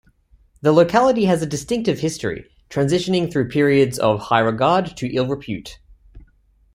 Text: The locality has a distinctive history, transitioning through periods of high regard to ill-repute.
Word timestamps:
The 0.61 0.71
locality 0.71 1.25
has 1.25 1.43
a 1.43 1.45
distinctive 1.45 1.99
history, 1.99 2.49
transitioning 2.71 3.31
through 3.31 3.49
periods 3.49 3.99
of 3.99 4.19
high 4.19 4.39
regard 4.39 4.97
to 4.97 5.07
ill-repute. 5.13 5.77